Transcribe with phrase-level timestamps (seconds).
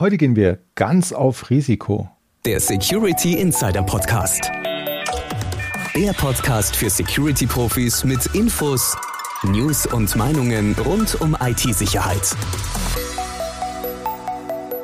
[0.00, 2.08] Heute gehen wir ganz auf Risiko.
[2.46, 4.50] Der Security Insider Podcast.
[5.94, 8.96] Der Podcast für Security-Profis mit Infos,
[9.42, 12.34] News und Meinungen rund um IT-Sicherheit.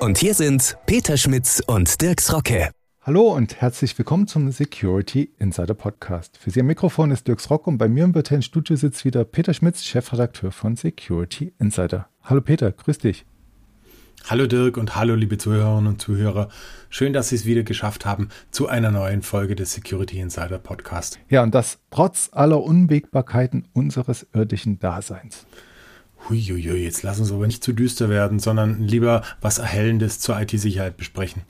[0.01, 2.71] Und hier sind Peter Schmitz und Dirks Rocke.
[3.01, 6.37] Hallo und herzlich willkommen zum Security Insider Podcast.
[6.37, 9.25] Für Sie am Mikrofon ist Dirks Rock und bei mir im virtuellen Studio sitzt wieder
[9.25, 12.11] Peter Schmitz, Chefredakteur von Security Insider.
[12.23, 13.25] Hallo Peter, grüß dich.
[14.25, 16.49] Hallo Dirk und hallo liebe Zuhörerinnen und Zuhörer.
[16.89, 21.21] Schön, dass Sie es wieder geschafft haben zu einer neuen Folge des Security Insider Podcast.
[21.29, 25.47] Ja, und das trotz aller Unwägbarkeiten unseres irdischen Daseins.
[26.29, 30.97] Huiuiui, jetzt lassen uns aber nicht zu düster werden, sondern lieber was Erhellendes zur IT-Sicherheit
[30.97, 31.43] besprechen.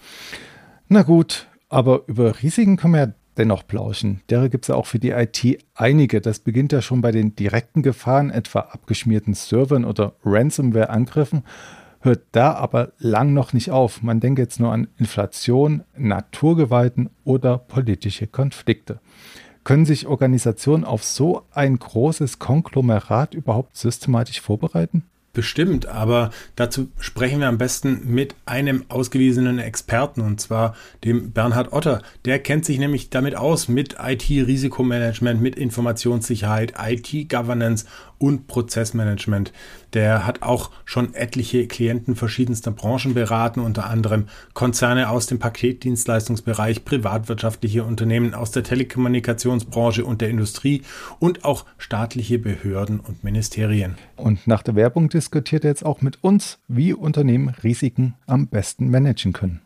[0.88, 4.22] Na gut, aber über Risiken können wir ja dennoch plauschen.
[4.30, 6.20] Derer gibt es ja auch für die IT einige.
[6.20, 11.42] Das beginnt ja schon bei den direkten Gefahren, etwa abgeschmierten Servern oder Ransomware-Angriffen
[12.06, 14.02] hört da aber lang noch nicht auf.
[14.02, 19.00] Man denkt jetzt nur an Inflation, Naturgewalten oder politische Konflikte.
[19.64, 25.02] Können sich Organisationen auf so ein großes Konglomerat überhaupt systematisch vorbereiten?
[25.36, 31.74] Bestimmt, aber dazu sprechen wir am besten mit einem ausgewiesenen Experten und zwar dem Bernhard
[31.74, 32.00] Otter.
[32.24, 37.84] Der kennt sich nämlich damit aus mit IT-Risikomanagement, mit Informationssicherheit, IT-Governance
[38.18, 39.52] und Prozessmanagement.
[39.92, 46.84] Der hat auch schon etliche Klienten verschiedenster Branchen beraten, unter anderem Konzerne aus dem Paketdienstleistungsbereich,
[46.84, 50.82] privatwirtschaftliche Unternehmen aus der Telekommunikationsbranche und der Industrie
[51.18, 53.96] und auch staatliche Behörden und Ministerien.
[54.16, 58.90] Und nach der Werbung diskutiert er jetzt auch mit uns, wie Unternehmen Risiken am besten
[58.90, 59.65] managen können.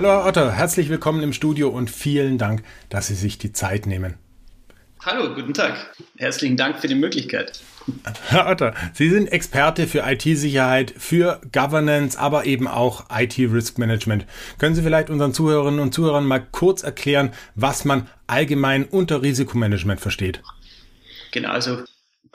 [0.00, 3.84] Hallo Herr Otter, herzlich willkommen im Studio und vielen Dank, dass Sie sich die Zeit
[3.84, 4.14] nehmen.
[5.04, 5.94] Hallo, guten Tag.
[6.16, 7.60] Herzlichen Dank für die Möglichkeit.
[8.28, 14.24] Herr Otter, Sie sind Experte für IT-Sicherheit, für Governance, aber eben auch IT-Risk-Management.
[14.56, 20.00] Können Sie vielleicht unseren Zuhörerinnen und Zuhörern mal kurz erklären, was man allgemein unter Risikomanagement
[20.00, 20.40] versteht?
[21.30, 21.84] Genau, also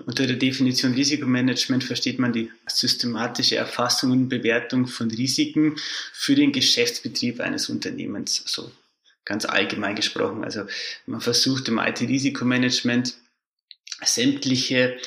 [0.04, 5.78] unter der Definition Risikomanagement versteht man die systematische Erfassung und Bewertung von Risiken
[6.12, 8.72] für den Geschäftsbetrieb eines Unternehmens, so
[9.24, 10.44] ganz allgemein gesprochen.
[10.44, 10.64] Also
[11.06, 13.16] man versucht im IT-Risikomanagement
[14.04, 14.98] sämtliche,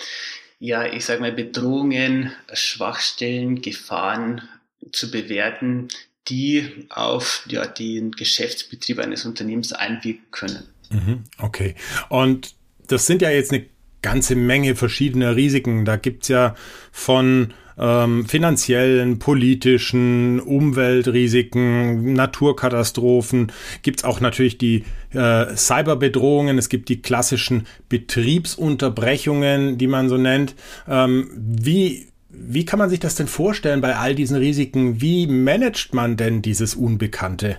[0.58, 4.48] ja, ich sage mal, Bedrohungen, Schwachstellen, Gefahren
[4.92, 5.88] zu bewerten,
[6.28, 10.68] die auf ja, den Geschäftsbetrieb eines Unternehmens einwirken können.
[10.90, 11.74] Mhm, okay.
[12.08, 12.54] Und
[12.86, 13.66] das sind ja jetzt eine
[14.02, 15.84] ganze Menge verschiedener Risiken.
[15.84, 16.54] Da gibt's ja
[16.92, 27.00] von ähm, finanziellen, politischen, Umweltrisiken, Naturkatastrophen, gibt's auch natürlich die äh, Cyberbedrohungen, es gibt die
[27.00, 30.54] klassischen Betriebsunterbrechungen, die man so nennt.
[30.88, 35.00] Ähm, wie, wie kann man sich das denn vorstellen bei all diesen Risiken?
[35.00, 37.58] Wie managt man denn dieses Unbekannte?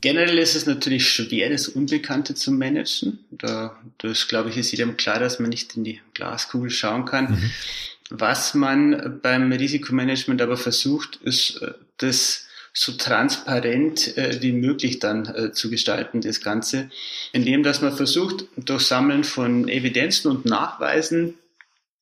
[0.00, 3.18] Generell ist es natürlich schwer, das Unbekannte zu managen.
[3.30, 7.32] Da, das, glaube ich, ist jedem klar, dass man nicht in die Glaskugel schauen kann.
[7.32, 7.50] Mhm.
[8.10, 15.26] Was man beim Risikomanagement aber versucht, ist, äh, das so transparent äh, wie möglich dann
[15.26, 16.90] äh, zu gestalten, das Ganze,
[17.32, 21.34] indem dass man versucht, durch Sammeln von Evidenzen und Nachweisen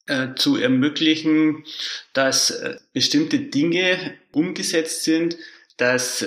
[0.06, 1.64] äh, zu ermöglichen,
[2.12, 5.38] dass äh, bestimmte Dinge umgesetzt sind,
[5.78, 6.24] dass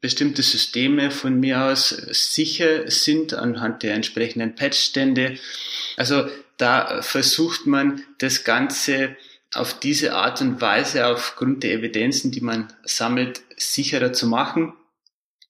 [0.00, 5.38] bestimmte Systeme von mir aus sicher sind anhand der entsprechenden Patchstände.
[5.96, 9.16] Also da versucht man das Ganze
[9.54, 14.74] auf diese Art und Weise aufgrund der Evidenzen, die man sammelt, sicherer zu machen.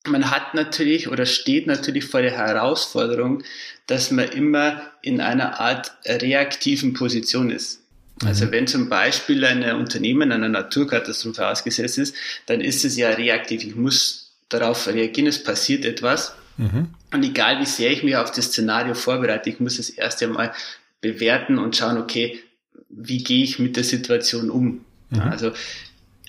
[0.06, 3.42] Man hat natürlich oder steht natürlich vor der Herausforderung,
[3.86, 7.82] dass man immer in einer Art reaktiven Position ist.
[8.24, 8.52] Also mhm.
[8.52, 12.14] wenn zum Beispiel ein Unternehmen einer Naturkatastrophe ausgesetzt ist,
[12.46, 13.64] dann ist es ja reaktiv.
[13.64, 16.34] Ich muss darauf reagieren, es passiert etwas.
[16.56, 16.88] Mhm.
[17.12, 20.52] Und egal wie sehr ich mich auf das Szenario vorbereite, ich muss es erst einmal
[21.00, 22.40] bewerten und schauen, okay,
[22.88, 24.84] wie gehe ich mit der Situation um?
[25.10, 25.20] Mhm.
[25.20, 25.52] Also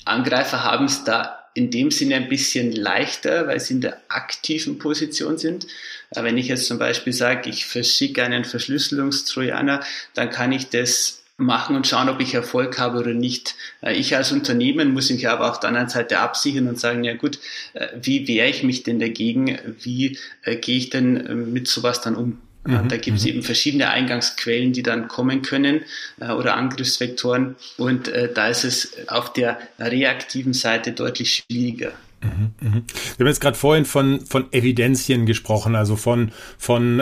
[0.05, 4.77] Angreifer haben es da in dem Sinne ein bisschen leichter, weil sie in der aktiven
[4.77, 5.67] Position sind.
[6.11, 9.81] Wenn ich jetzt zum Beispiel sage, ich verschicke einen Verschlüsselungstrojaner,
[10.13, 13.55] dann kann ich das machen und schauen, ob ich Erfolg habe oder nicht.
[13.81, 17.15] Äh, ich als Unternehmen muss mich aber auf der anderen Seite absichern und sagen, ja
[17.15, 17.39] gut,
[17.73, 19.57] äh, wie wehre ich mich denn dagegen?
[19.81, 22.39] Wie äh, gehe ich denn mit sowas dann um?
[22.65, 23.29] Mhm, da gibt es mhm.
[23.29, 25.81] eben verschiedene Eingangsquellen, die dann kommen können
[26.19, 27.55] oder Angriffsvektoren.
[27.77, 31.93] Und da ist es auf der reaktiven Seite deutlich schwieriger.
[32.21, 32.79] Wir
[33.19, 37.01] haben jetzt gerade vorhin von, von Evidenzien gesprochen, also von, von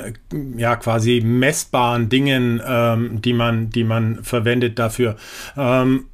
[0.58, 5.16] ja quasi messbaren Dingen, ähm, die, man, die man verwendet dafür.
[5.56, 6.06] Ähm,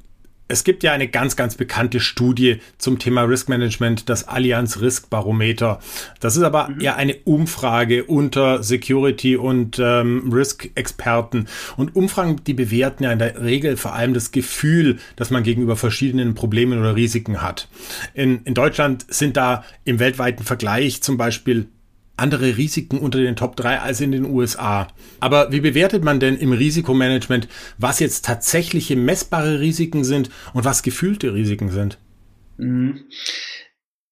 [0.46, 5.08] es gibt ja eine ganz, ganz bekannte Studie zum Thema Risk Management, das Allianz Risk
[5.08, 5.80] Barometer.
[6.20, 6.80] Das ist aber mhm.
[6.80, 11.46] eher eine Umfrage unter Security und ähm, Risk-Experten.
[11.76, 15.76] Und Umfragen, die bewerten ja in der Regel vor allem das Gefühl, dass man gegenüber
[15.76, 17.68] verschiedenen Problemen oder Risiken hat.
[18.12, 21.68] In, in Deutschland sind da im weltweiten Vergleich zum Beispiel
[22.16, 24.88] andere Risiken unter den Top 3 als in den USA.
[25.20, 30.82] Aber wie bewertet man denn im Risikomanagement, was jetzt tatsächliche messbare Risiken sind und was
[30.82, 31.98] gefühlte Risiken sind?
[32.56, 33.04] Mhm.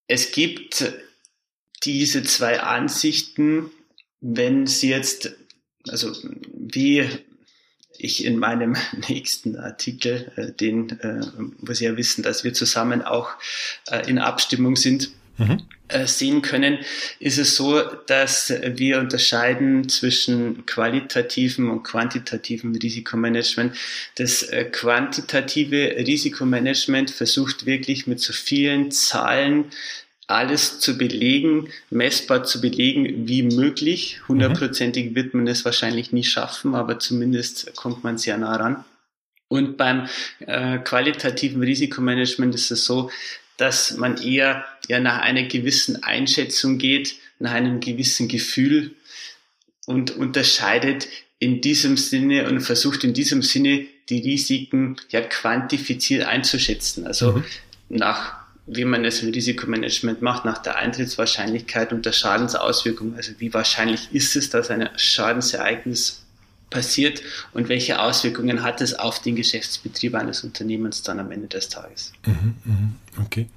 [0.08, 0.92] Es gibt
[1.84, 3.70] diese zwei Ansichten,
[4.20, 5.36] wenn Sie jetzt,
[5.88, 6.12] also
[6.52, 7.08] wie
[7.98, 8.76] ich in meinem
[9.08, 11.20] nächsten Artikel, äh, den, äh,
[11.58, 13.30] wo Sie ja wissen, dass wir zusammen auch
[13.86, 15.62] äh, in Abstimmung sind, mhm.
[16.06, 16.78] Sehen können,
[17.18, 23.76] ist es so, dass wir unterscheiden zwischen qualitativen und quantitativen Risikomanagement.
[24.14, 29.66] Das äh, quantitative Risikomanagement versucht wirklich mit so vielen Zahlen
[30.28, 34.20] alles zu belegen, messbar zu belegen, wie möglich.
[34.28, 38.84] Hundertprozentig wird man es wahrscheinlich nie schaffen, aber zumindest kommt man sehr nah ran.
[39.48, 40.08] Und beim
[40.40, 43.10] äh, qualitativen Risikomanagement ist es so,
[43.62, 48.90] dass man eher ja nach einer gewissen Einschätzung geht, nach einem gewissen Gefühl
[49.86, 51.06] und unterscheidet
[51.38, 57.06] in diesem Sinne und versucht in diesem Sinne die Risiken ja quantifiziert einzuschätzen.
[57.06, 57.44] Also mhm.
[57.88, 63.14] nach wie man es im Risikomanagement macht, nach der Eintrittswahrscheinlichkeit und der Schadensauswirkung.
[63.14, 66.21] Also wie wahrscheinlich ist es, dass ein Schadensereignis
[66.72, 67.22] passiert
[67.52, 72.12] und welche Auswirkungen hat es auf den Geschäftsbetrieb eines Unternehmens dann am Ende des Tages.
[72.26, 72.92] Mhm, mhm,
[73.24, 73.48] okay.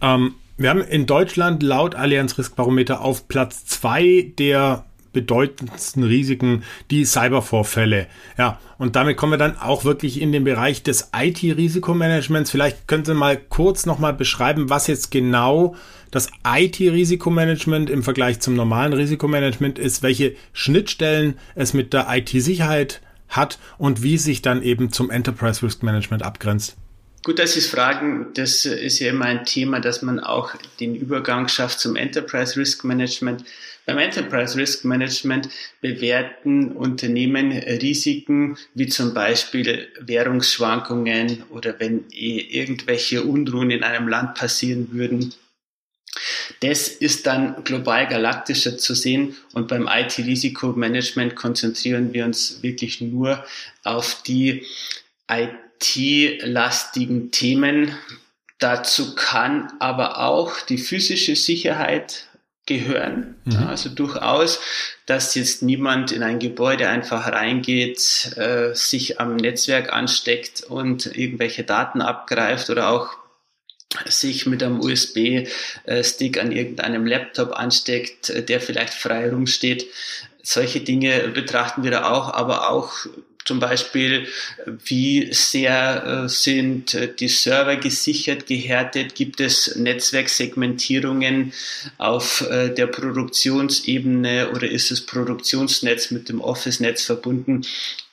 [0.00, 7.04] Ähm, wir haben in Deutschland laut Allianz Riskbarometer auf Platz zwei der bedeutendsten Risiken die
[7.04, 8.06] Cybervorfälle.
[8.38, 12.50] Ja, und damit kommen wir dann auch wirklich in den Bereich des IT-Risikomanagements.
[12.50, 15.74] Vielleicht können Sie mal kurz nochmal beschreiben, was jetzt genau
[16.10, 23.58] das IT-Risikomanagement im Vergleich zum normalen Risikomanagement ist, welche Schnittstellen es mit der IT-Sicherheit hat
[23.78, 26.76] und wie sich dann eben zum Enterprise Risk Management abgrenzt.
[27.22, 28.28] Gut, dass Sie es fragen.
[28.32, 32.84] Das ist ja immer ein Thema, dass man auch den Übergang schafft zum Enterprise Risk
[32.84, 33.44] Management.
[33.84, 35.50] Beim Enterprise Risk Management
[35.82, 44.88] bewerten Unternehmen Risiken wie zum Beispiel Währungsschwankungen oder wenn irgendwelche Unruhen in einem Land passieren
[44.92, 45.34] würden.
[46.60, 53.44] Das ist dann global galaktischer zu sehen und beim IT-Risikomanagement konzentrieren wir uns wirklich nur
[53.84, 54.66] auf die
[55.80, 57.94] IT-lastigen Themen.
[58.58, 62.26] Dazu kann aber auch die physische Sicherheit
[62.66, 63.36] gehören.
[63.46, 63.66] Mhm.
[63.66, 64.60] also durchaus,
[65.06, 71.64] dass jetzt niemand in ein Gebäude einfach reingeht, äh, sich am Netzwerk ansteckt und irgendwelche
[71.64, 73.08] Daten abgreift oder auch
[74.06, 79.86] sich mit einem USB-Stick an irgendeinem Laptop ansteckt, äh, der vielleicht frei rumsteht.
[80.42, 82.92] Solche Dinge betrachten wir da auch, aber auch
[83.44, 84.26] zum Beispiel,
[84.84, 89.14] wie sehr äh, sind äh, die Server gesichert, gehärtet?
[89.14, 91.52] Gibt es Netzwerksegmentierungen
[91.98, 97.62] auf der Produktionsebene oder ist das Produktionsnetz mit dem Office-Netz verbunden?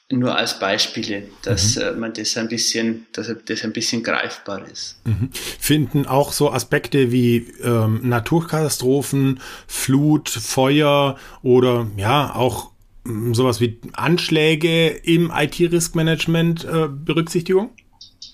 [0.10, 1.82] nur als Beispiele, dass mhm.
[1.82, 5.00] Äh, man das ein bisschen, dass das ein bisschen greifbar ist.
[5.06, 5.30] Mhm.
[5.60, 12.72] Finden auch so Aspekte wie ähm, Naturkatastrophen, Flut, Feuer oder ja auch
[13.34, 17.72] sowas wie Anschläge im IT-Risk-Management äh, Berücksichtigung?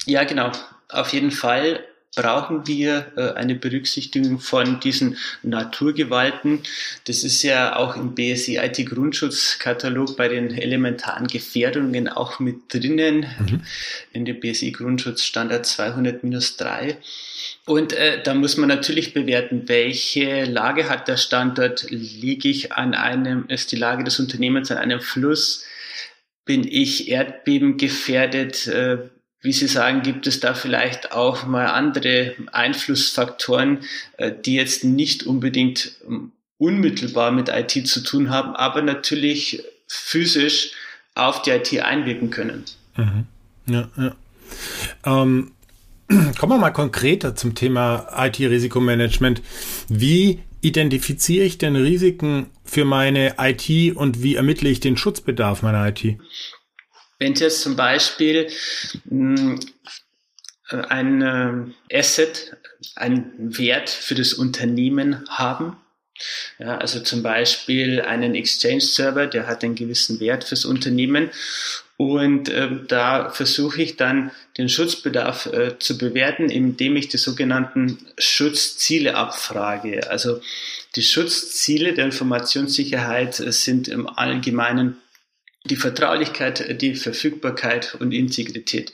[0.05, 0.51] Ja, genau.
[0.89, 1.79] Auf jeden Fall
[2.15, 6.61] brauchen wir äh, eine Berücksichtigung von diesen Naturgewalten.
[7.05, 13.25] Das ist ja auch im BSI IT Grundschutzkatalog bei den elementaren Gefährdungen auch mit drinnen,
[13.39, 13.61] mhm.
[14.11, 16.97] in dem BSI Grundschutzstandard 200-3.
[17.65, 21.89] Und äh, da muss man natürlich bewerten, welche Lage hat der Standort?
[21.89, 25.63] Liege ich an einem, ist die Lage des Unternehmens an einem Fluss?
[26.45, 28.67] Bin ich Erdbeben gefährdet?
[28.67, 28.97] Äh,
[29.39, 33.79] wie Sie sagen, gibt es da vielleicht auch mal andere Einflussfaktoren,
[34.17, 40.71] äh, die jetzt nicht unbedingt ähm, unmittelbar mit IT zu tun haben, aber natürlich physisch
[41.15, 42.65] auf die IT einwirken können.
[42.95, 43.25] Mhm.
[43.67, 44.15] Ja, ja.
[45.05, 45.51] Ähm,
[46.39, 49.41] kommen wir mal konkreter zum Thema IT-Risikomanagement.
[49.87, 55.87] Wie identifiziere ich denn Risiken für meine IT und wie ermittle ich den Schutzbedarf meiner
[55.87, 56.17] IT?
[57.19, 58.49] Wenn Sie jetzt zum Beispiel
[59.07, 59.59] hm,
[60.89, 62.57] ein äh, Asset,
[62.95, 65.77] einen Wert für das Unternehmen haben,
[66.59, 71.31] ja, also zum Beispiel einen Exchange-Server, der hat einen gewissen Wert fürs Unternehmen
[71.97, 77.99] und äh, da versuche ich dann den Schutzbedarf äh, zu bewerten, indem ich die sogenannten
[78.17, 80.09] Schutzziele abfrage.
[80.09, 80.41] Also
[80.95, 84.97] die Schutzziele der Informationssicherheit sind im Allgemeinen
[85.65, 88.91] die Vertraulichkeit, die Verfügbarkeit und Integrität.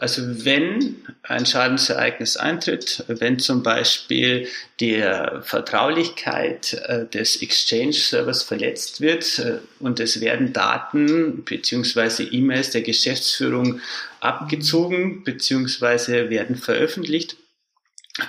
[0.00, 4.46] Also wenn ein Schadensereignis eintritt, wenn zum Beispiel
[4.78, 5.02] die
[5.42, 13.80] Vertraulichkeit äh, des Exchange-Servers verletzt wird äh, und es werden Daten beziehungsweise E-Mails der Geschäftsführung
[14.20, 17.36] abgezogen beziehungsweise werden veröffentlicht,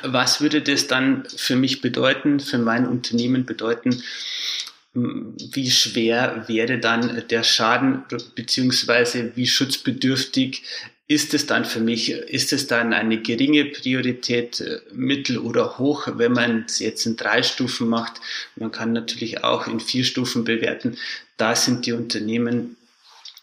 [0.02, 4.04] was würde das dann für mich bedeuten, für mein Unternehmen bedeuten?
[4.94, 8.04] Wie schwer wäre dann der Schaden
[8.36, 10.64] beziehungsweise wie schutzbedürftig
[11.10, 16.08] ist es dann für mich, ist es dann eine geringe Priorität, äh, mittel oder hoch,
[16.16, 18.22] wenn man es jetzt in drei Stufen macht?
[18.56, 20.98] Man kann natürlich auch in vier Stufen bewerten.
[21.36, 22.78] Da sind die Unternehmen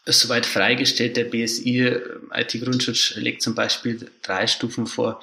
[0.04, 1.16] soweit freigestellt.
[1.16, 2.00] Der BSI äh,
[2.34, 5.20] IT-Grundschutz legt zum Beispiel drei Stufen vor.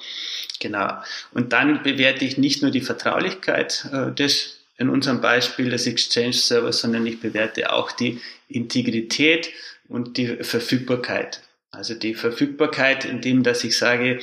[0.60, 0.98] Genau.
[1.32, 6.34] Und dann bewerte ich nicht nur die Vertraulichkeit äh, des in unserem Beispiel des Exchange
[6.34, 9.48] Servers, sondern ich bewerte auch die Integrität
[9.88, 11.40] und die Verfügbarkeit.
[11.74, 14.20] Also die Verfügbarkeit, indem dass ich sage,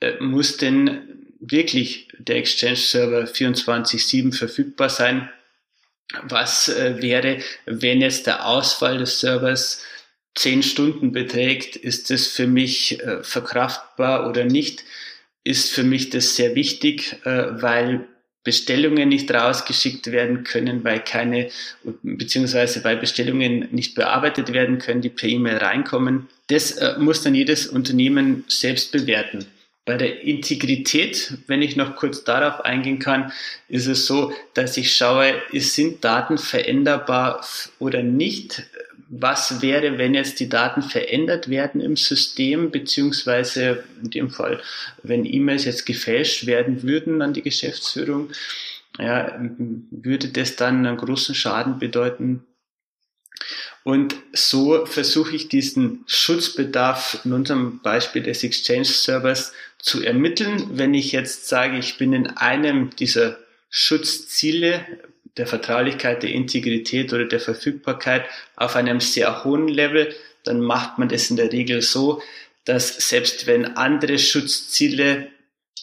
[0.00, 5.28] äh, muss denn wirklich der Exchange-Server 24-7 verfügbar sein?
[6.22, 9.82] Was äh, wäre, wenn jetzt der Ausfall des Servers
[10.34, 11.76] zehn Stunden beträgt?
[11.76, 14.84] Ist das für mich äh, verkraftbar oder nicht?
[15.44, 18.06] Ist für mich das sehr wichtig, weil
[18.44, 21.50] Bestellungen nicht rausgeschickt werden können, weil keine,
[22.02, 26.28] beziehungsweise weil Bestellungen nicht bearbeitet werden können, die per E-Mail reinkommen.
[26.48, 29.46] Das äh, muss dann jedes Unternehmen selbst bewerten.
[29.84, 33.32] Bei der Integrität, wenn ich noch kurz darauf eingehen kann,
[33.68, 37.44] ist es so, dass ich schaue, sind Daten veränderbar
[37.80, 38.62] oder nicht
[39.14, 44.62] was wäre, wenn jetzt die Daten verändert werden im System, beziehungsweise in dem Fall,
[45.02, 48.30] wenn E-Mails jetzt gefälscht werden würden an die Geschäftsführung,
[48.98, 49.38] ja,
[49.90, 52.46] würde das dann einen großen Schaden bedeuten.
[53.84, 60.78] Und so versuche ich diesen Schutzbedarf in unserem Beispiel des Exchange Servers zu ermitteln.
[60.78, 63.38] Wenn ich jetzt sage, ich bin in einem dieser
[63.68, 64.86] Schutzziele
[65.36, 68.24] der Vertraulichkeit, der Integrität oder der Verfügbarkeit
[68.56, 72.22] auf einem sehr hohen Level, dann macht man das in der Regel so,
[72.64, 75.28] dass selbst wenn andere Schutzziele,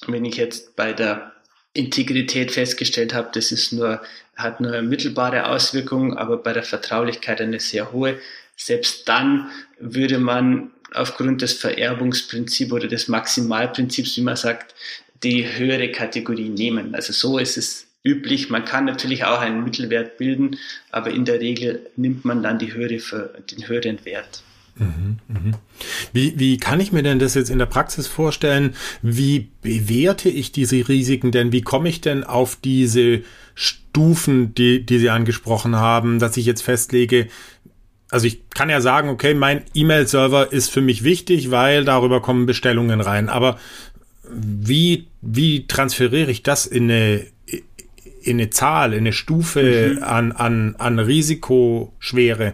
[0.08, 1.34] wenn ich jetzt bei der
[1.74, 4.02] Integrität festgestellt habe, das ist nur,
[4.36, 8.20] hat nur mittelbare Auswirkungen, aber bei der Vertraulichkeit eine sehr hohe,
[8.56, 14.76] selbst dann würde man aufgrund des Vererbungsprinzips oder des Maximalprinzips, wie man sagt,
[15.24, 16.96] die höhere Kategorie nehmen.
[16.96, 18.50] Also so ist es üblich.
[18.50, 20.58] Man kann natürlich auch einen Mittelwert bilden,
[20.92, 24.44] aber in der Regel nimmt man dann die höhere, den höheren Wert.
[24.78, 25.56] Mhm, mhm.
[26.14, 28.76] Wie, wie kann ich mir denn das jetzt in der Praxis vorstellen?
[29.02, 31.52] Wie bewerte ich diese Risiken denn?
[31.52, 33.24] Wie komme ich denn auf diese
[33.56, 37.28] Stufen, die, die Sie angesprochen haben, dass ich jetzt festlege,
[38.10, 42.46] also ich kann ja sagen, okay, mein E-Mail-Server ist für mich wichtig, weil darüber kommen
[42.46, 43.30] Bestellungen rein.
[43.30, 43.60] Aber
[44.32, 47.26] wie, wie transferiere ich das in eine
[48.22, 50.04] in eine Zahl, in eine Stufe mhm.
[50.04, 52.54] an, an, an Risikoschwere?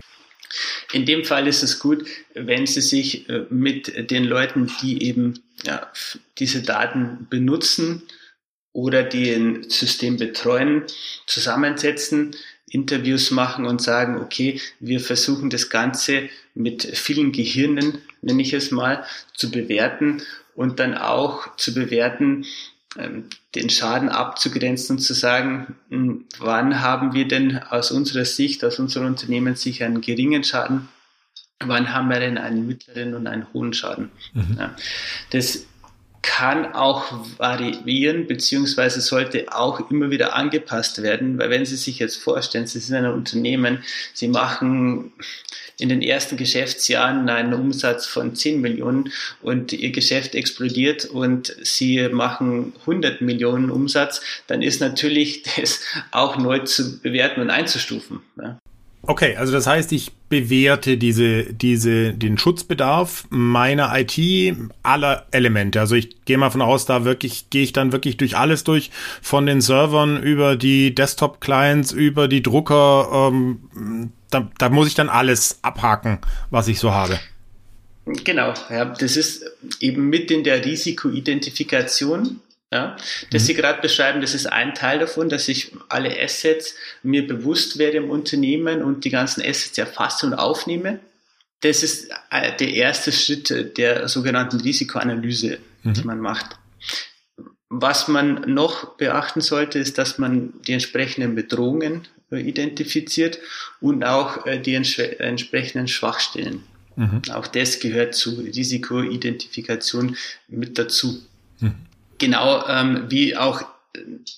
[0.94, 5.40] In dem Fall ist es gut, wenn Sie sich äh, mit den Leuten, die eben
[5.64, 5.92] ja,
[6.38, 8.04] diese Daten benutzen
[8.72, 10.84] oder die ein System betreuen,
[11.28, 12.36] zusammensetzen,
[12.70, 18.72] Interviews machen und sagen, okay, wir versuchen das Ganze mit vielen Gehirnen, nenne ich es
[18.72, 20.22] mal, zu bewerten
[20.56, 22.46] und dann auch zu bewerten,
[22.96, 28.80] den Schaden abzugrenzen und zu sagen, hm, wann haben wir denn aus unserer Sicht, aus
[28.80, 30.88] unserer Unternehmenssicht einen geringen Schaden,
[31.60, 34.12] wann haben wir denn einen mittleren und einen hohen Schaden.
[34.34, 34.58] Mhm.
[34.58, 34.75] Ja,
[35.32, 35.66] das
[36.25, 37.05] kann auch
[37.38, 42.79] variieren, beziehungsweise sollte auch immer wieder angepasst werden, weil wenn Sie sich jetzt vorstellen, Sie
[42.79, 45.13] sind ein Unternehmen, Sie machen
[45.77, 52.10] in den ersten Geschäftsjahren einen Umsatz von 10 Millionen und Ihr Geschäft explodiert und Sie
[52.10, 58.22] machen 100 Millionen Umsatz, dann ist natürlich das auch neu zu bewerten und einzustufen.
[58.41, 58.58] Ja.
[59.08, 64.20] Okay, also das heißt, ich bewerte diese, diese, den Schutzbedarf meiner IT
[64.82, 65.80] aller Elemente.
[65.80, 68.90] Also ich gehe mal von aus, da wirklich, gehe ich dann wirklich durch alles durch,
[69.22, 75.10] von den Servern über die Desktop-Clients, über die Drucker, ähm, da, da muss ich dann
[75.10, 76.20] alles abhaken,
[76.50, 77.20] was ich so habe.
[78.06, 79.46] Genau, ja, das ist
[79.80, 82.40] eben mit in der Risikoidentifikation
[82.74, 82.98] ja,
[83.32, 83.46] das mhm.
[83.46, 87.98] Sie gerade beschreiben, das ist ein Teil davon, dass ich alle Assets mir bewusst werde
[87.98, 91.00] im Unternehmen und die ganzen Assets erfasse und aufnehme.
[91.62, 95.94] Das ist äh, der erste Schritt der sogenannten Risikoanalyse, mhm.
[95.94, 96.58] die man macht.
[97.70, 103.40] Was man noch beachten sollte, ist, dass man die entsprechenden Bedrohungen äh, identifiziert
[103.80, 106.64] und auch äh, die entsprechenden Schwachstellen.
[106.96, 107.22] Mhm.
[107.32, 110.18] Auch das gehört zur Risikoidentifikation
[110.48, 111.22] mit dazu.
[111.60, 111.76] Mhm.
[112.18, 113.64] Genau, ähm, wie auch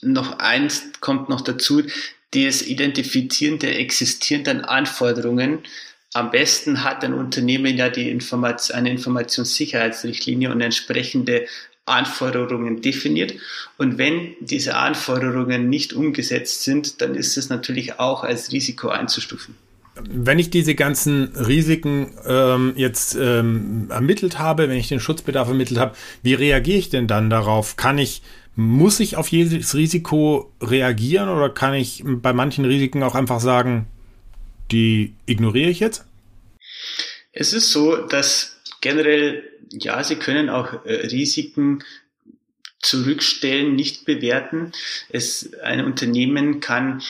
[0.02, 1.84] noch eins kommt noch dazu,
[2.32, 5.60] das Identifizieren der existierenden Anforderungen.
[6.14, 11.48] Am besten hat ein Unternehmen ja die Informat eine Informationssicherheitsrichtlinie und entsprechende
[11.86, 13.34] Anforderungen definiert.
[13.78, 19.56] Und wenn diese Anforderungen nicht umgesetzt sind, dann ist es natürlich auch als Risiko einzustufen
[20.10, 25.80] wenn ich diese ganzen Risiken ähm, jetzt ähm, ermittelt habe, wenn ich den Schutzbedarf ermittelt
[25.80, 27.75] habe, wie reagiere ich denn dann darauf?
[27.75, 28.22] Kann ich,
[28.56, 33.88] muss ich auf jedes Risiko reagieren oder kann ich bei manchen Risiken auch einfach sagen,
[34.72, 36.06] die ignoriere ich jetzt?
[37.32, 41.84] Es ist so, dass generell, ja, Sie können auch äh, Risiken
[42.80, 44.72] zurückstellen, nicht bewerten.
[45.10, 47.01] Es, ein Unternehmen kann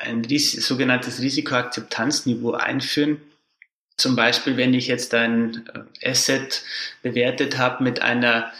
[0.00, 3.20] ein Ris sogenanntes Risikoakzeptanzniveau einführen.
[3.96, 5.68] Zum Beispiel, wenn ich jetzt ein
[6.02, 6.62] äh, Asset
[7.02, 8.50] bewertet habe mit einer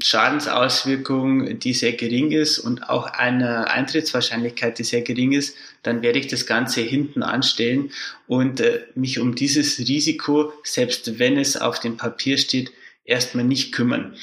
[0.00, 6.18] Schadensauswirkung, die sehr gering ist und auch einer Eintrittswahrscheinlichkeit, die sehr gering ist, dann werde
[6.18, 7.92] ich das Ganze hinten anstellen
[8.26, 12.72] und äh, mich um dieses Risiko, selbst wenn es auf dem Papier steht,
[13.04, 14.16] erstmal nicht kümmern.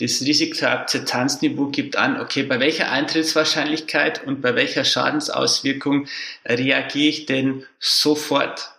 [0.00, 6.06] Das Risikoakzeptanzniveau gibt an, okay, bei welcher Eintrittswahrscheinlichkeit und bei welcher Schadensauswirkung
[6.46, 8.70] reagiere ich denn sofort?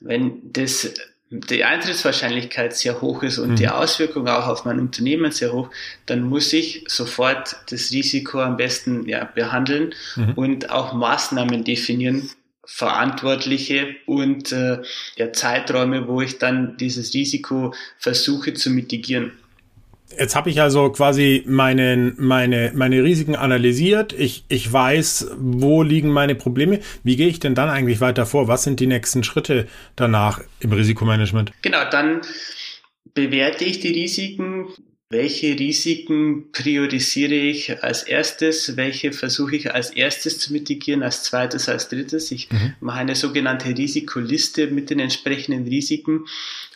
[0.00, 0.94] Wenn das
[1.30, 3.56] die Eintrittswahrscheinlichkeit sehr hoch ist und mhm.
[3.56, 5.68] die Auswirkung auch auf mein Unternehmen sehr hoch,
[6.06, 10.32] dann muss ich sofort das Risiko am besten ja, behandeln mhm.
[10.34, 12.30] und auch Maßnahmen definieren,
[12.70, 14.78] Verantwortliche und äh,
[15.16, 19.32] ja, Zeiträume, wo ich dann dieses Risiko versuche zu mitigieren.
[20.18, 24.12] Jetzt habe ich also quasi meine, meine, meine Risiken analysiert.
[24.12, 26.80] Ich, ich weiß, wo liegen meine Probleme.
[27.02, 28.48] Wie gehe ich denn dann eigentlich weiter vor?
[28.48, 31.52] Was sind die nächsten Schritte danach im Risikomanagement?
[31.62, 32.20] Genau, dann
[33.14, 34.66] bewerte ich die Risiken,
[35.10, 38.76] welche Risiken priorisiere ich als erstes?
[38.76, 42.30] Welche versuche ich als erstes zu mitigieren, als zweites, als drittes?
[42.30, 42.74] Ich mhm.
[42.80, 46.26] mache eine sogenannte Risikoliste mit den entsprechenden Risiken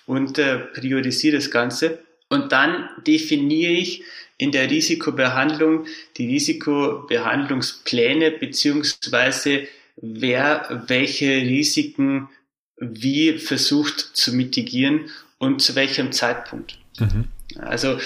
[0.07, 1.99] und äh, priorisiere das Ganze.
[2.31, 4.03] Und dann definiere ich
[4.39, 5.85] in der Risikobehandlung
[6.17, 12.31] die Risikobehandlungspläne beziehungsweise wer welche Risiken
[12.79, 16.79] wie versucht zu mitigieren und zu welchem Zeitpunkt.
[16.99, 17.29] Mhm.
[17.59, 17.99] Also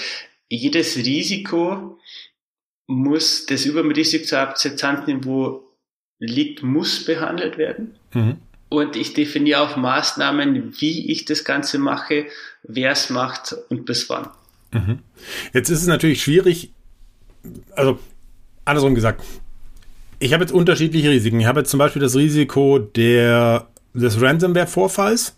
[0.49, 1.97] jedes Risiko
[2.87, 5.63] muss, das über dem Risikoakzeptanzniveau
[6.19, 7.95] liegt, muss behandelt werden.
[8.13, 8.37] Mhm.
[8.69, 12.27] Und ich definiere auch Maßnahmen, wie ich das Ganze mache,
[12.63, 14.29] wer es macht und bis wann.
[14.71, 14.99] Mhm.
[15.53, 16.71] Jetzt ist es natürlich schwierig,
[17.75, 17.99] also
[18.65, 19.23] andersrum gesagt,
[20.19, 21.39] ich habe jetzt unterschiedliche Risiken.
[21.39, 25.35] Ich habe jetzt zum Beispiel das Risiko der, des Ransomware-Vorfalls.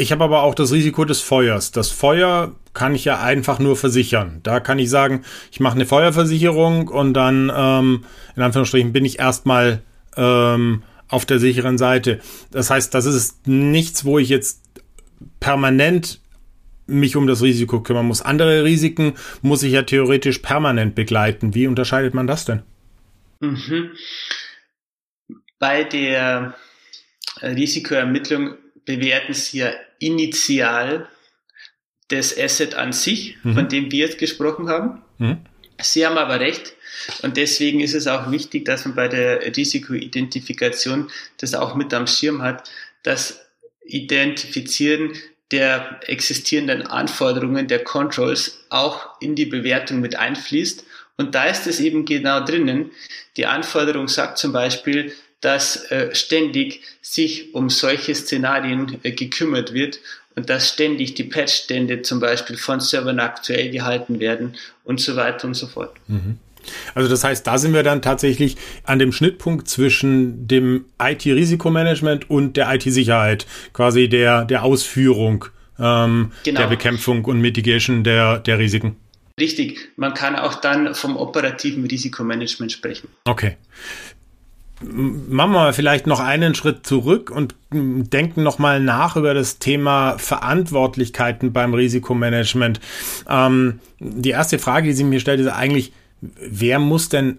[0.00, 1.72] Ich habe aber auch das Risiko des Feuers.
[1.72, 4.38] Das Feuer kann ich ja einfach nur versichern.
[4.44, 8.04] Da kann ich sagen, ich mache eine Feuerversicherung und dann, ähm,
[8.36, 9.82] in Anführungsstrichen, bin ich erstmal
[10.16, 12.20] ähm, auf der sicheren Seite.
[12.52, 14.62] Das heißt, das ist nichts, wo ich jetzt
[15.40, 16.20] permanent
[16.86, 18.22] mich um das Risiko kümmern muss.
[18.22, 21.56] Andere Risiken muss ich ja theoretisch permanent begleiten.
[21.56, 22.62] Wie unterscheidet man das denn?
[23.40, 23.90] Mhm.
[25.58, 26.54] Bei der
[27.42, 31.08] Risikoermittlung bewerten Sie ja initial
[32.08, 33.54] das Asset an sich, mhm.
[33.54, 35.02] von dem wir jetzt gesprochen haben.
[35.18, 35.38] Mhm.
[35.80, 36.74] Sie haben aber recht.
[37.22, 42.06] Und deswegen ist es auch wichtig, dass man bei der Risikoidentifikation das auch mit am
[42.06, 42.68] Schirm hat,
[43.02, 43.44] das
[43.84, 45.12] Identifizieren
[45.50, 50.84] der existierenden Anforderungen der Controls auch in die Bewertung mit einfließt.
[51.16, 52.90] Und da ist es eben genau drinnen.
[53.36, 60.00] Die Anforderung sagt zum Beispiel, dass äh, ständig sich um solche Szenarien äh, gekümmert wird
[60.34, 65.46] und dass ständig die Patchstände zum Beispiel von Servern aktuell gehalten werden und so weiter
[65.46, 65.94] und so fort.
[66.06, 66.38] Mhm.
[66.94, 72.56] Also das heißt, da sind wir dann tatsächlich an dem Schnittpunkt zwischen dem IT-Risikomanagement und
[72.56, 75.46] der IT-Sicherheit, quasi der, der Ausführung
[75.78, 76.60] ähm, genau.
[76.60, 78.96] der Bekämpfung und Mitigation der, der Risiken.
[79.38, 83.08] Richtig, man kann auch dann vom operativen Risikomanagement sprechen.
[83.24, 83.56] Okay.
[84.80, 90.18] Machen wir vielleicht noch einen Schritt zurück und denken noch mal nach über das Thema
[90.18, 92.80] Verantwortlichkeiten beim Risikomanagement.
[93.28, 97.38] Ähm, die erste Frage, die sich mir stellt, ist eigentlich, wer muss denn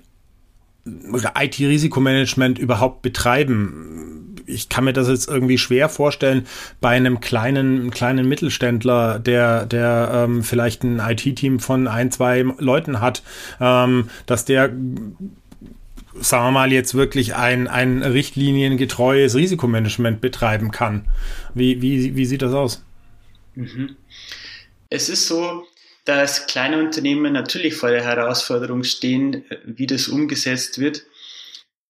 [0.86, 4.36] IT-Risikomanagement überhaupt betreiben?
[4.46, 6.46] Ich kann mir das jetzt irgendwie schwer vorstellen
[6.82, 13.00] bei einem kleinen, kleinen Mittelständler, der, der ähm, vielleicht ein IT-Team von ein, zwei Leuten
[13.00, 13.24] hat,
[13.62, 14.72] ähm, dass der
[16.22, 21.08] sagen wir mal, jetzt wirklich ein, ein richtliniengetreues Risikomanagement betreiben kann.
[21.54, 22.84] Wie, wie, wie sieht das aus?
[23.56, 23.96] Mhm.
[24.90, 25.66] Es ist so,
[26.06, 31.04] dass kleine Unternehmen natürlich vor der Herausforderung stehen, wie das umgesetzt wird.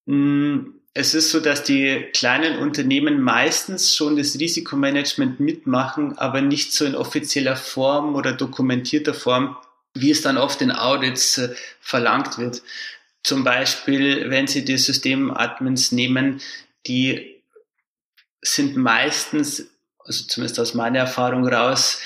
[0.06, 6.74] Mm, es ist so, dass die kleinen Unternehmen meistens schon das Risikomanagement mitmachen, aber nicht
[6.74, 9.56] so in offizieller Form oder dokumentierter Form,
[9.94, 12.62] wie es dann oft in Audits äh, verlangt wird.
[13.24, 16.42] Zum Beispiel, wenn Sie die Systemadmins nehmen,
[16.88, 17.40] die
[18.42, 19.68] sind meistens,
[20.00, 22.02] also zumindest aus meiner Erfahrung raus,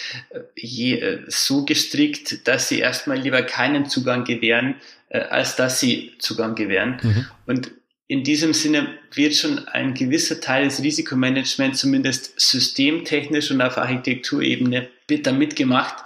[0.55, 4.75] je, äh, so gestrickt, dass sie erstmal lieber keinen Zugang gewähren,
[5.09, 6.99] äh, als dass sie Zugang gewähren.
[7.01, 7.25] Mhm.
[7.45, 7.71] Und
[8.07, 14.89] in diesem Sinne wird schon ein gewisser Teil des Risikomanagements, zumindest systemtechnisch und auf Architekturebene,
[15.07, 16.03] wird da mitgemacht.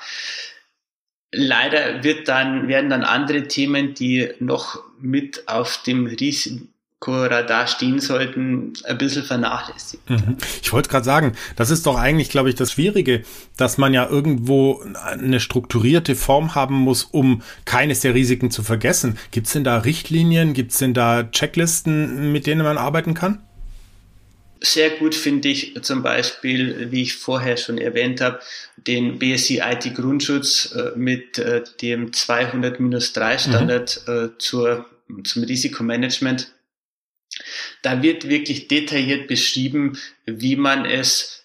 [1.32, 8.74] Leider wird dann, werden dann andere Themen, die noch mit auf dem Risikoradar stehen sollten,
[8.86, 10.10] ein bisschen vernachlässigt.
[10.10, 10.38] Mhm.
[10.62, 13.24] Ich wollte gerade sagen, das ist doch eigentlich, glaube ich, das Schwierige,
[13.58, 19.18] dass man ja irgendwo eine strukturierte Form haben muss, um keines der Risiken zu vergessen.
[19.32, 23.47] Gibt es denn da Richtlinien, gibt es denn da Checklisten, mit denen man arbeiten kann?
[24.62, 28.39] Sehr gut finde ich zum Beispiel, wie ich vorher schon erwähnt habe,
[28.76, 34.13] den BSI IT Grundschutz äh, mit äh, dem 200-3 Standard mhm.
[34.13, 34.86] äh, zur,
[35.24, 36.52] zum Risikomanagement.
[37.84, 41.43] Da wird wirklich detailliert beschrieben, wie man es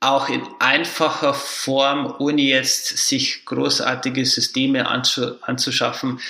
[0.00, 6.20] auch in einfacher Form, ohne jetzt sich großartige Systeme anzuschaffen,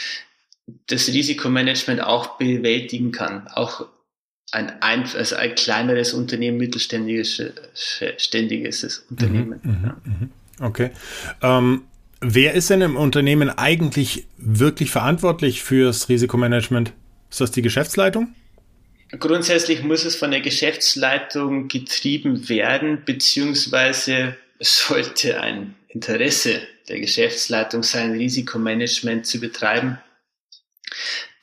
[0.87, 3.87] das Risikomanagement auch bewältigen kann, auch
[4.55, 7.43] ein, ein, also ein kleineres Unternehmen, mittelständiges
[8.17, 9.61] ständiges Unternehmen.
[9.63, 9.97] Mhm, ja.
[10.05, 10.31] Mhm, mhm.
[10.61, 10.91] Okay.
[11.43, 11.83] Ähm,
[12.21, 16.93] wer ist denn im Unternehmen eigentlich wirklich verantwortlich fürs Risikomanagement?
[17.31, 18.35] Ist das die Geschäftsleitung?
[19.19, 28.13] Grundsätzlich muss es von der Geschäftsleitung getrieben werden, beziehungsweise sollte ein Interesse der Geschäftsleitung sein,
[28.13, 29.99] Risikomanagement zu betreiben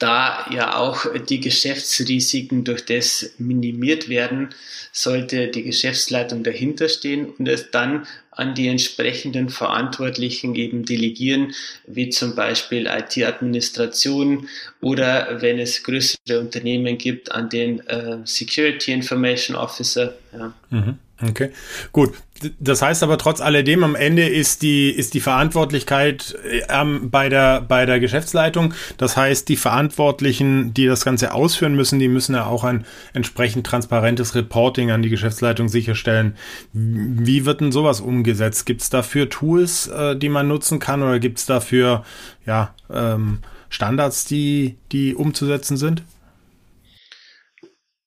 [0.01, 4.49] da ja auch die Geschäftsrisiken durch das minimiert werden,
[4.91, 11.53] sollte die Geschäftsleitung dahinter stehen und es dann an die entsprechenden Verantwortlichen eben delegieren,
[11.85, 14.47] wie zum Beispiel IT-Administration
[14.81, 20.15] oder wenn es größere Unternehmen gibt, an den äh, Security Information Officer.
[20.33, 20.53] Ja.
[20.69, 20.97] Mhm.
[21.21, 21.51] Okay,
[21.91, 22.13] gut.
[22.60, 26.38] Das heißt aber trotz alledem, am Ende ist die, ist die Verantwortlichkeit
[26.69, 28.73] ähm, bei, der, bei der Geschäftsleitung.
[28.97, 33.65] Das heißt, die Verantwortlichen, die das Ganze ausführen müssen, die müssen ja auch ein entsprechend
[33.65, 36.36] transparentes Reporting an die Geschäftsleitung sicherstellen.
[36.73, 38.65] Wie wird denn sowas umgesetzt?
[38.65, 42.04] Gibt es dafür Tools, äh, die man nutzen kann oder gibt es dafür
[42.45, 46.04] ja, ähm, Standards, die, die umzusetzen sind?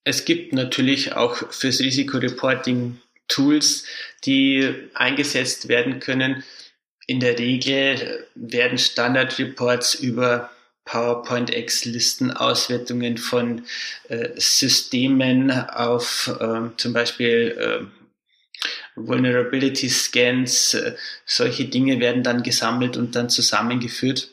[0.05, 3.85] Es gibt natürlich auch fürs Risikoreporting Tools,
[4.25, 6.45] die eingesetzt werden können.
[7.07, 10.51] In der Regel werden Standardreports über
[10.85, 13.65] PowerPoint, Excel-Listen, Auswertungen von
[14.09, 17.87] äh, Systemen auf äh, zum Beispiel äh,
[18.97, 20.77] Vulnerability Scans,
[21.27, 24.29] solche Dinge werden dann gesammelt und dann zusammengeführt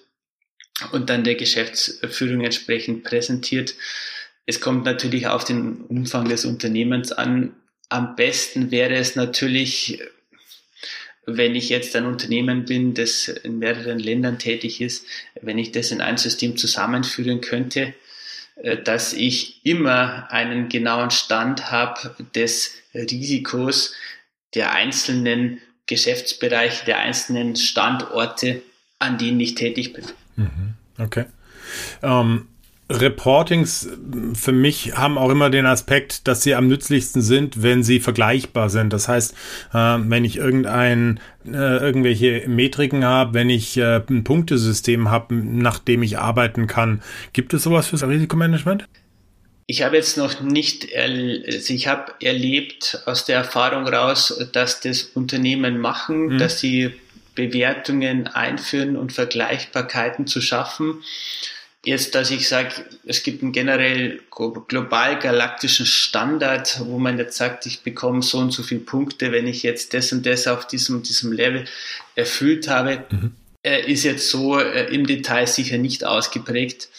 [0.91, 3.73] und dann der Geschäftsführung entsprechend präsentiert.
[4.45, 7.55] Es kommt natürlich auf den Umfang des Unternehmens an
[7.91, 9.99] am besten wäre es natürlich,
[11.25, 15.05] wenn ich jetzt ein Unternehmen bin, das in mehreren Ländern tätig ist,
[15.41, 17.93] wenn ich das in ein System zusammenführen könnte,
[18.55, 23.93] äh, dass ich immer einen genauen Stand habe des Risikos
[24.55, 28.61] der einzelnen Geschäftsbereiche, der einzelnen Standorte,
[28.99, 30.05] an denen ich tätig bin.
[30.37, 30.73] Mhm.
[30.97, 31.25] Okay.
[32.01, 32.47] Ähm,
[32.99, 33.89] Reportings
[34.33, 38.69] für mich haben auch immer den Aspekt, dass sie am nützlichsten sind, wenn sie vergleichbar
[38.69, 38.93] sind.
[38.93, 39.33] Das heißt,
[39.73, 45.79] äh, wenn ich irgendein äh, irgendwelche Metriken habe, wenn ich äh, ein Punktesystem habe, nach
[45.79, 47.01] dem ich arbeiten kann,
[47.33, 48.85] gibt es sowas fürs Risikomanagement?
[49.67, 55.03] Ich habe jetzt noch nicht, also ich habe erlebt aus der Erfahrung raus, dass das
[55.03, 56.37] Unternehmen machen, mhm.
[56.39, 56.91] dass sie
[57.35, 61.01] Bewertungen einführen und Vergleichbarkeiten zu schaffen.
[61.83, 62.73] Jetzt, dass ich sage,
[63.05, 68.51] es gibt einen generell global galaktischen Standard, wo man jetzt sagt, ich bekomme so und
[68.51, 71.65] so viele Punkte, wenn ich jetzt das und das auf diesem, diesem Level
[72.13, 73.31] erfüllt habe, mhm.
[73.63, 76.89] äh, ist jetzt so äh, im Detail sicher nicht ausgeprägt.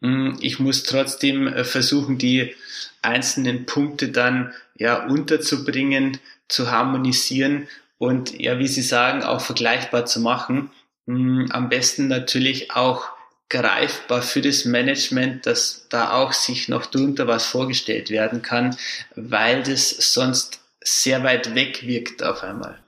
[0.00, 2.54] Hm, ich muss trotzdem äh, versuchen, die
[3.02, 10.20] einzelnen Punkte dann ja unterzubringen, zu harmonisieren und ja, wie Sie sagen, auch vergleichbar zu
[10.20, 10.70] machen.
[11.06, 13.15] Hm, am besten natürlich auch
[13.48, 18.76] greifbar für das Management, dass da auch sich noch drunter was vorgestellt werden kann,
[19.14, 22.78] weil das sonst sehr weit weg wirkt auf einmal.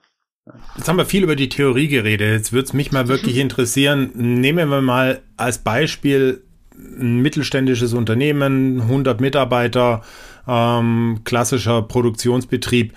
[0.77, 2.33] Jetzt haben wir viel über die Theorie geredet.
[2.33, 4.11] Jetzt würde es mich mal wirklich interessieren.
[4.15, 6.43] Nehmen wir mal als Beispiel
[6.75, 10.03] ein mittelständisches Unternehmen, 100 Mitarbeiter,
[10.47, 12.95] ähm, klassischer Produktionsbetrieb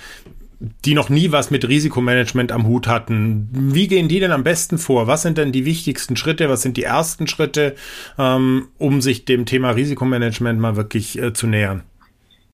[0.85, 3.49] die noch nie was mit Risikomanagement am Hut hatten.
[3.51, 5.07] Wie gehen die denn am besten vor?
[5.07, 6.49] Was sind denn die wichtigsten Schritte?
[6.49, 7.75] Was sind die ersten Schritte,
[8.19, 11.83] ähm, um sich dem Thema Risikomanagement mal wirklich äh, zu nähern?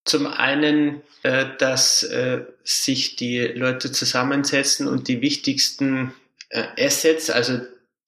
[0.05, 6.13] Zum einen, äh, dass äh, sich die Leute zusammensetzen und die wichtigsten
[6.49, 7.59] äh, Assets, also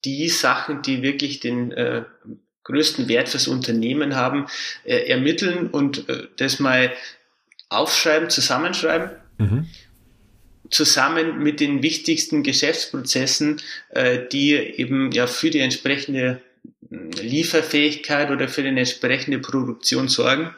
[0.06, 2.04] die Sachen, die wirklich den äh,
[2.64, 4.46] größten Wert fürs Unternehmen haben,
[4.84, 6.06] äh, ermitteln und
[6.38, 6.90] das mal
[7.68, 9.10] aufschreiben, zusammenschreiben.
[9.36, 9.66] Mhm
[10.70, 16.40] zusammen mit den wichtigsten Geschäftsprozessen, äh, die eben ja für die entsprechende
[16.88, 20.54] hm, Lieferfähigkeit oder für die entsprechende Produktion sorgen.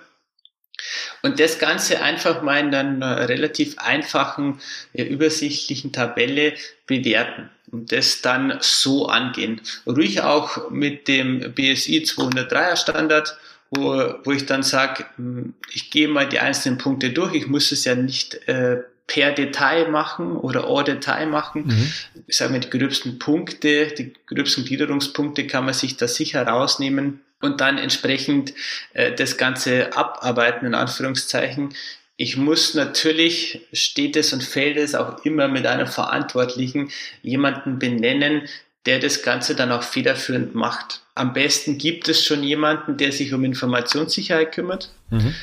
[1.23, 4.61] Und das Ganze einfach mal in einer relativ einfachen,
[4.93, 6.55] übersichtlichen Tabelle
[6.87, 9.61] bewerten und das dann so angehen.
[9.87, 13.39] Ruhig auch mit dem BSI 203er Standard,
[13.71, 17.35] wo, wo ich dann sage, hm, ich gehe mal die einzelnen Punkte durch.
[17.35, 21.67] Ich muss es ja nicht äh, per Detail machen oder au Detail machen.
[21.67, 21.93] Mhm.
[22.27, 27.21] Ich sage mal, die gröbsten Punkte, die gröbsten Gliederungspunkte kann man sich da sicher rausnehmen
[27.43, 28.55] und dann entsprechend
[28.95, 31.75] äh, das Ganze abarbeiten, in Anführungszeichen.
[32.17, 38.49] Ich muss natürlich, steht es und fällt es auch immer mit einem Verantwortlichen, jemanden benennen,
[38.87, 41.03] der das Ganze dann auch federführend macht.
[41.15, 44.91] Am besten gibt es schon jemanden, der sich um Informationssicherheit kümmert.
[45.11, 45.35] Mhm.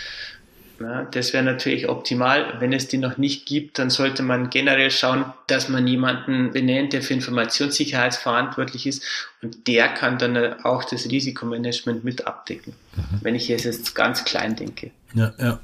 [0.79, 2.55] Ja, das wäre natürlich optimal.
[2.59, 6.93] Wenn es die noch nicht gibt, dann sollte man generell schauen, dass man jemanden benennt,
[6.93, 9.03] der für Informationssicherheit verantwortlich ist
[9.41, 13.19] und der kann dann auch das Risikomanagement mit abdecken, mhm.
[13.21, 14.91] wenn ich jetzt ganz klein denke.
[15.13, 15.59] Ja, ja.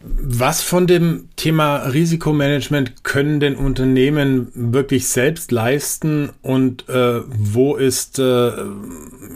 [0.00, 8.18] Was von dem Thema Risikomanagement können denn Unternehmen wirklich selbst leisten und äh, wo ist
[8.18, 8.22] äh,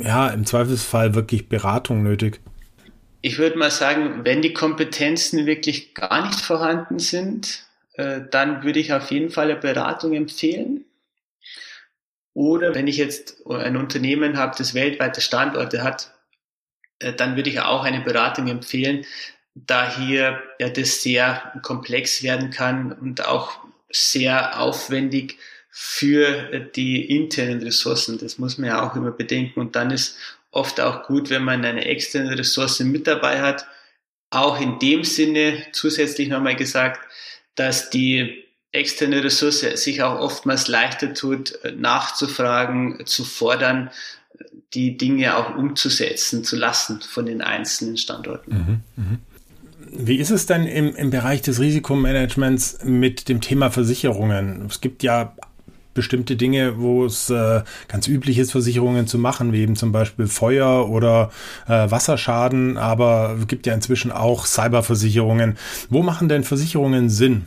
[0.00, 2.40] ja im Zweifelsfall wirklich Beratung nötig?
[3.22, 8.80] Ich würde mal sagen, wenn die Kompetenzen wirklich gar nicht vorhanden sind, äh, dann würde
[8.80, 10.84] ich auf jeden Fall eine Beratung empfehlen.
[12.34, 16.12] Oder wenn ich jetzt ein Unternehmen habe, das weltweite Standorte hat,
[16.98, 19.06] äh, dann würde ich auch eine Beratung empfehlen,
[19.54, 25.38] da hier ja das sehr komplex werden kann und auch sehr aufwendig
[25.70, 28.18] für die internen Ressourcen.
[28.18, 29.60] Das muss man ja auch immer bedenken.
[29.60, 30.16] Und dann ist
[30.52, 33.66] oft auch gut, wenn man eine externe Ressource mit dabei hat.
[34.30, 37.00] Auch in dem Sinne zusätzlich nochmal gesagt,
[37.56, 43.90] dass die externe Ressource sich auch oftmals leichter tut, nachzufragen, zu fordern,
[44.72, 48.82] die Dinge auch umzusetzen zu lassen von den einzelnen Standorten.
[48.96, 49.18] Mhm, mh.
[49.94, 54.64] Wie ist es denn im, im Bereich des Risikomanagements mit dem Thema Versicherungen?
[54.66, 55.36] Es gibt ja
[55.94, 60.26] bestimmte Dinge, wo es äh, ganz üblich ist, Versicherungen zu machen, wie eben zum Beispiel
[60.26, 61.30] Feuer oder
[61.66, 65.58] äh, Wasserschaden, aber es gibt ja inzwischen auch Cyberversicherungen.
[65.90, 67.46] Wo machen denn Versicherungen Sinn?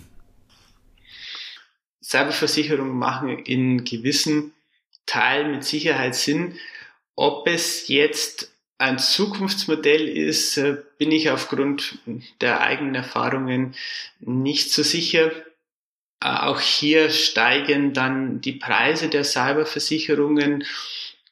[2.04, 4.54] Cyberversicherungen machen in gewissen
[5.06, 6.54] Teilen mit Sicherheit Sinn.
[7.16, 12.00] Ob es jetzt ein Zukunftsmodell ist, äh, bin ich aufgrund
[12.42, 13.76] der eigenen Erfahrungen
[14.20, 15.32] nicht so sicher.
[16.26, 20.64] Äh, auch hier steigen dann die Preise der Cyberversicherungen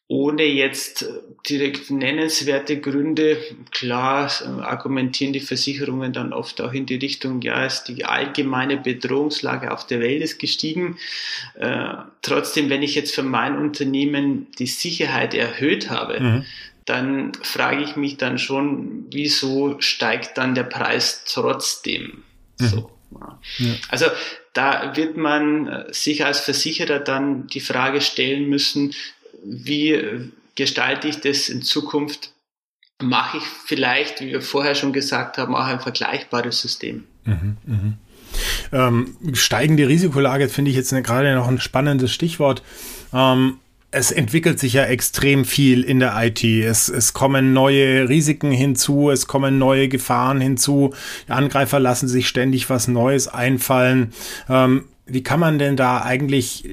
[0.07, 1.09] ohne jetzt
[1.49, 3.41] direkt nennenswerte Gründe.
[3.71, 8.77] Klar äh, argumentieren die Versicherungen dann oft auch in die Richtung, ja, ist die allgemeine
[8.77, 10.97] Bedrohungslage auf der Welt ist gestiegen.
[11.55, 16.45] Äh, trotzdem, wenn ich jetzt für mein Unternehmen die Sicherheit erhöht habe, mhm.
[16.85, 22.23] dann frage ich mich dann schon, wieso steigt dann der Preis trotzdem?
[22.59, 22.67] Mhm.
[22.67, 22.91] So.
[23.19, 23.39] Ja.
[23.89, 24.07] Also
[24.53, 28.93] da wird man äh, sich als Versicherer dann die Frage stellen müssen,
[29.43, 32.31] wie gestalte ich das in Zukunft?
[33.01, 37.03] Mache ich vielleicht, wie wir vorher schon gesagt haben, auch ein vergleichbares System?
[37.25, 37.93] Mhm, mh.
[38.71, 42.61] ähm, steigende Risikolage finde ich jetzt gerade noch ein spannendes Stichwort.
[43.11, 43.59] Ähm,
[43.93, 46.43] es entwickelt sich ja extrem viel in der IT.
[46.43, 50.93] Es, es kommen neue Risiken hinzu, es kommen neue Gefahren hinzu.
[51.27, 54.13] Die Angreifer lassen sich ständig was Neues einfallen.
[54.49, 56.67] Ähm, wie kann man denn da eigentlich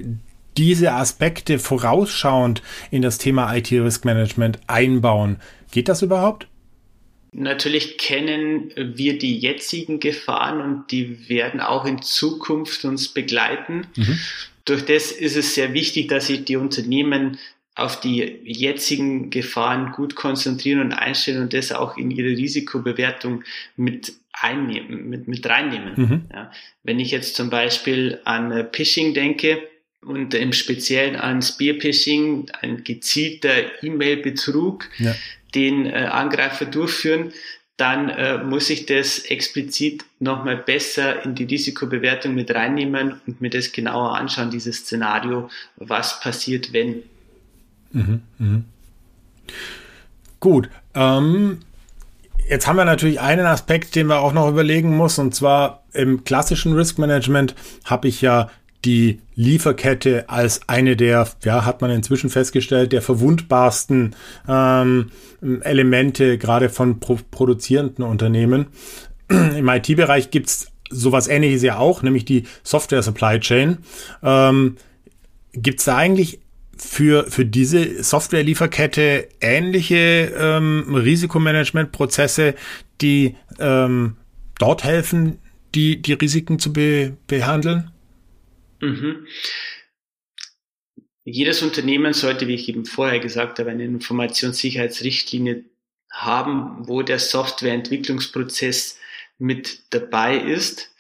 [0.57, 5.37] diese Aspekte vorausschauend in das Thema IT-Risk Management einbauen?
[5.71, 6.47] Geht das überhaupt?
[7.33, 13.87] Natürlich kennen wir die jetzigen Gefahren und die werden auch in Zukunft uns begleiten.
[13.95, 14.19] Mhm.
[14.65, 17.39] Durch das ist es sehr wichtig, dass sich die Unternehmen
[17.75, 23.45] auf die jetzigen Gefahren gut konzentrieren und einstellen und das auch in ihre Risikobewertung
[23.77, 25.93] mit einnehmen, mit, mit reinnehmen.
[25.97, 26.23] Mhm.
[26.33, 26.53] Ja.
[26.83, 29.63] Wenn ich jetzt zum Beispiel an Phishing denke
[30.03, 35.15] und im Speziellen an Spear-Phishing, ein gezielter E-Mail-Betrug, ja.
[35.55, 37.33] den äh, Angreifer durchführen,
[37.81, 43.51] dann äh, muss ich das explizit nochmal besser in die Risikobewertung mit reinnehmen und mir
[43.51, 47.03] das genauer anschauen, dieses Szenario, was passiert, wenn.
[47.93, 48.61] Mhm, mh.
[50.41, 50.69] Gut.
[50.95, 51.61] Ähm,
[52.49, 56.25] jetzt haben wir natürlich einen Aspekt, den wir auch noch überlegen muss, und zwar im
[56.25, 58.51] klassischen Risk Management habe ich ja
[58.85, 64.15] die Lieferkette als eine der, ja, hat man inzwischen festgestellt, der verwundbarsten
[64.49, 65.11] ähm,
[65.63, 68.67] Elemente gerade von pro produzierenden Unternehmen.
[69.29, 73.79] Im IT-Bereich gibt's sowas ähnliches ja auch, nämlich die Software Supply Chain.
[74.23, 74.77] Ähm,
[75.53, 76.41] gibt's da eigentlich
[76.77, 82.55] für, für diese Software-Lieferkette ähnliche ähm, Risikomanagement-Prozesse,
[83.01, 84.17] die ähm,
[84.59, 85.39] dort helfen,
[85.75, 87.91] die, die Risiken zu be behandeln?
[88.81, 89.27] Mhm.
[91.25, 95.65] Jedes Unternehmen sollte, wie ich eben vorher gesagt habe, eine Informationssicherheitsrichtlinie
[96.11, 98.99] haben, wo der Softwareentwicklungsprozess
[99.39, 100.93] mit dabei ist.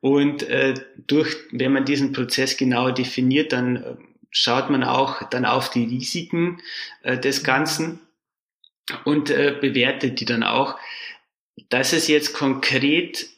[0.00, 3.96] Und äh, durch, wenn man diesen Prozess genauer definiert, dann äh,
[4.30, 6.60] schaut man auch dann auf die Risiken
[7.02, 8.00] äh, des Ganzen
[9.04, 10.78] und äh, bewertet die dann auch.
[11.70, 13.28] Dass es jetzt konkret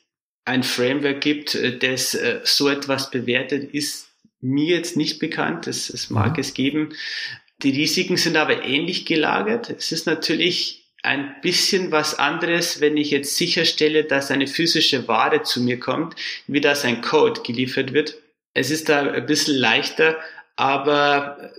[0.45, 4.09] ein Framework gibt, äh, das äh, so etwas bewertet, ist
[4.41, 5.67] mir jetzt nicht bekannt.
[5.67, 6.41] Es, es mag mhm.
[6.41, 6.95] es geben.
[7.63, 9.71] Die Risiken sind aber ähnlich gelagert.
[9.71, 15.43] Es ist natürlich ein bisschen was anderes, wenn ich jetzt sicherstelle, dass eine physische Ware
[15.43, 16.15] zu mir kommt,
[16.47, 18.17] wie dass ein Code geliefert wird.
[18.53, 20.19] Es ist da ein bisschen leichter,
[20.57, 21.53] aber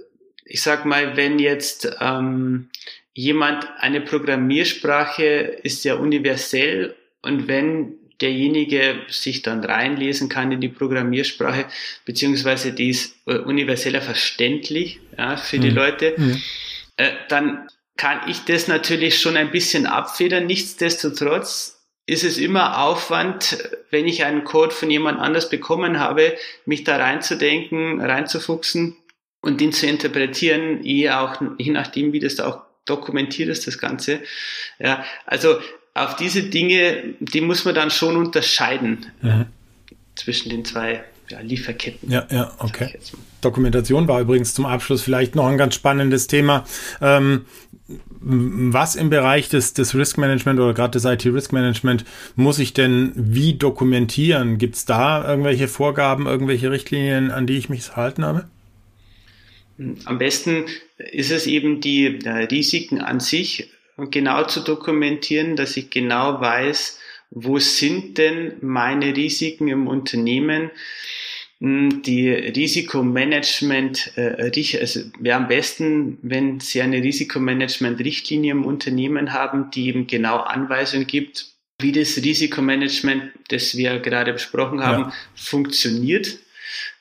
[0.46, 2.70] ich sag mal, wenn jetzt ähm,
[3.14, 5.24] jemand eine Programmiersprache
[5.64, 11.66] ist ja universell und wenn derjenige sich dann reinlesen kann in die Programmiersprache,
[12.06, 15.62] beziehungsweise die ist äh, universeller verständlich ja, für mhm.
[15.62, 16.42] die Leute, mhm.
[16.98, 20.46] äh, dann kann ich das natürlich schon ein bisschen abfedern.
[20.46, 26.84] Nichtsdestotrotz ist es immer Aufwand, wenn ich einen Code von jemand anders bekommen habe, mich
[26.84, 28.98] da reinzudenken, reinzufuchsen
[29.42, 33.78] und den zu interpretieren, je auch, je nachdem, wie das da auch dokumentiert ist, das
[33.78, 34.22] Ganze.
[34.80, 35.60] Ja, also
[35.94, 39.46] auf diese Dinge, die muss man dann schon unterscheiden mhm.
[40.16, 42.10] zwischen den zwei ja, Lieferketten.
[42.10, 42.98] Ja, ja, okay.
[43.42, 46.66] Dokumentation war übrigens zum Abschluss vielleicht noch ein ganz spannendes Thema.
[47.02, 47.46] Ähm,
[48.24, 52.74] was im Bereich des, des Risk Management oder gerade des IT Risk Management muss ich
[52.74, 54.58] denn wie dokumentieren?
[54.58, 58.48] Gibt es da irgendwelche Vorgaben, irgendwelche Richtlinien, an die ich mich halten habe?
[60.06, 60.66] Am besten
[60.98, 63.70] ist es eben die Risiken an sich
[64.10, 70.72] genau zu dokumentieren, dass ich genau weiß, wo sind denn meine Risiken im Unternehmen,
[71.60, 79.70] hm, die Risikomanagement, äh, also wäre am besten, wenn Sie eine Risikomanagement-Richtlinie im Unternehmen haben,
[79.72, 85.14] die eben genau Anweisungen gibt, wie das Risikomanagement, das wir gerade besprochen haben, ja.
[85.36, 86.40] funktioniert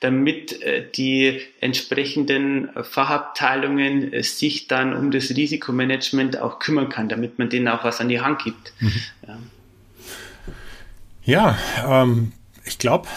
[0.00, 7.38] damit äh, die entsprechenden Fachabteilungen äh, sich dann um das Risikomanagement auch kümmern kann, damit
[7.38, 8.72] man denen auch was an die Hand gibt.
[8.80, 8.92] Mhm.
[11.24, 12.32] Ja, ja ähm,
[12.64, 13.08] ich glaube,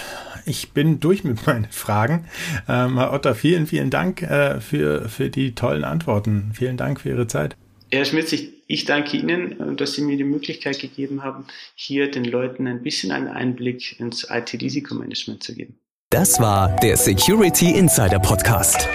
[0.46, 2.26] ich bin durch mit meinen Fragen.
[2.68, 6.52] Ähm, Herr Otter, vielen, vielen Dank äh, für, für die tollen Antworten.
[6.54, 7.56] Vielen Dank für Ihre Zeit.
[7.92, 11.46] Herr Schmitz, ich, ich danke Ihnen, äh, dass Sie mir die Möglichkeit gegeben haben,
[11.76, 15.76] hier den Leuten ein bisschen einen Einblick ins IT-Risikomanagement zu geben.
[16.14, 18.88] Das war der Security Insider Podcast.